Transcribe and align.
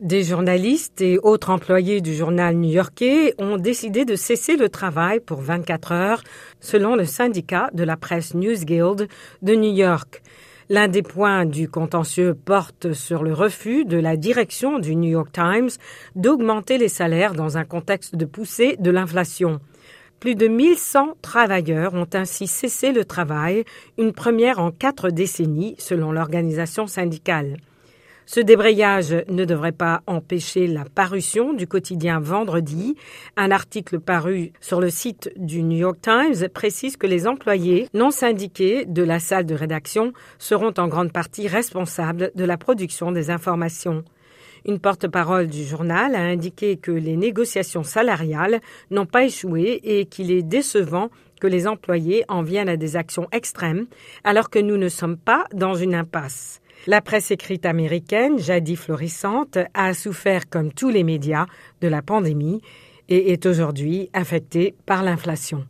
Des 0.00 0.24
journalistes 0.24 1.00
et 1.00 1.18
autres 1.22 1.48
employés 1.48 2.02
du 2.02 2.14
journal 2.14 2.54
new-yorkais 2.54 3.32
ont 3.38 3.56
décidé 3.56 4.04
de 4.04 4.14
cesser 4.14 4.58
le 4.58 4.68
travail 4.68 5.20
pour 5.20 5.40
24 5.40 5.92
heures, 5.92 6.22
selon 6.60 6.96
le 6.96 7.06
syndicat 7.06 7.70
de 7.72 7.82
la 7.82 7.96
presse 7.96 8.34
News 8.34 8.62
Guild 8.62 9.08
de 9.40 9.54
New 9.54 9.72
York. 9.72 10.22
L'un 10.68 10.88
des 10.88 11.00
points 11.00 11.46
du 11.46 11.70
contentieux 11.70 12.34
porte 12.34 12.92
sur 12.92 13.22
le 13.22 13.32
refus 13.32 13.86
de 13.86 13.96
la 13.96 14.18
direction 14.18 14.78
du 14.78 14.96
New 14.96 15.08
York 15.08 15.32
Times 15.32 15.70
d'augmenter 16.14 16.76
les 16.76 16.88
salaires 16.88 17.32
dans 17.32 17.56
un 17.56 17.64
contexte 17.64 18.16
de 18.16 18.26
poussée 18.26 18.76
de 18.78 18.90
l'inflation. 18.90 19.60
Plus 20.20 20.34
de 20.34 20.46
1100 20.46 21.14
travailleurs 21.22 21.94
ont 21.94 22.08
ainsi 22.12 22.46
cessé 22.48 22.92
le 22.92 23.06
travail, 23.06 23.64
une 23.96 24.12
première 24.12 24.58
en 24.58 24.72
quatre 24.72 25.08
décennies 25.08 25.74
selon 25.78 26.12
l'organisation 26.12 26.86
syndicale. 26.86 27.56
Ce 28.28 28.40
débrayage 28.40 29.14
ne 29.28 29.44
devrait 29.44 29.70
pas 29.70 30.02
empêcher 30.08 30.66
la 30.66 30.84
parution 30.84 31.52
du 31.52 31.68
quotidien 31.68 32.18
vendredi. 32.18 32.96
Un 33.36 33.52
article 33.52 34.00
paru 34.00 34.52
sur 34.60 34.80
le 34.80 34.90
site 34.90 35.30
du 35.36 35.62
New 35.62 35.78
York 35.78 35.98
Times 36.02 36.48
précise 36.52 36.96
que 36.96 37.06
les 37.06 37.28
employés 37.28 37.88
non 37.94 38.10
syndiqués 38.10 38.84
de 38.84 39.04
la 39.04 39.20
salle 39.20 39.46
de 39.46 39.54
rédaction 39.54 40.12
seront 40.40 40.74
en 40.76 40.88
grande 40.88 41.12
partie 41.12 41.46
responsables 41.46 42.32
de 42.34 42.44
la 42.44 42.56
production 42.56 43.12
des 43.12 43.30
informations. 43.30 44.02
Une 44.64 44.80
porte-parole 44.80 45.46
du 45.46 45.62
journal 45.62 46.16
a 46.16 46.22
indiqué 46.22 46.76
que 46.76 46.90
les 46.90 47.16
négociations 47.16 47.84
salariales 47.84 48.60
n'ont 48.90 49.06
pas 49.06 49.24
échoué 49.24 49.80
et 49.84 50.06
qu'il 50.06 50.32
est 50.32 50.42
décevant 50.42 51.10
que 51.40 51.46
les 51.46 51.68
employés 51.68 52.24
en 52.26 52.42
viennent 52.42 52.68
à 52.68 52.76
des 52.76 52.96
actions 52.96 53.28
extrêmes 53.30 53.86
alors 54.24 54.50
que 54.50 54.58
nous 54.58 54.78
ne 54.78 54.88
sommes 54.88 55.16
pas 55.16 55.44
dans 55.52 55.74
une 55.74 55.94
impasse. 55.94 56.60
La 56.86 57.00
presse 57.00 57.30
écrite 57.30 57.66
américaine, 57.66 58.38
jadis 58.38 58.76
florissante, 58.76 59.58
a 59.74 59.92
souffert 59.92 60.48
comme 60.48 60.72
tous 60.72 60.88
les 60.88 61.02
médias 61.02 61.46
de 61.80 61.88
la 61.88 62.02
pandémie 62.02 62.60
et 63.08 63.32
est 63.32 63.46
aujourd'hui 63.46 64.08
affectée 64.12 64.74
par 64.86 65.02
l'inflation. 65.02 65.66